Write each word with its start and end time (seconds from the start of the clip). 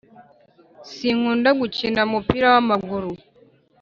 Sikunda 0.91 1.49
gukina 1.59 2.01
mupira 2.11 2.47
wamaguru 2.53 3.09